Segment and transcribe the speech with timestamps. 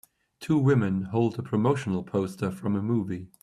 [0.39, 3.27] Two women hold a promotional poster from a movie.